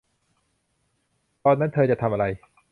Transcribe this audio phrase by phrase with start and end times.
[1.45, 2.25] ตอนนั้นเธอจะทำอะไร